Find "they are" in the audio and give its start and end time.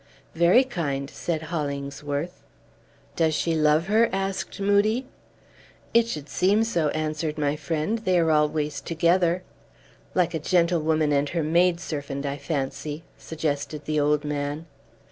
7.99-8.31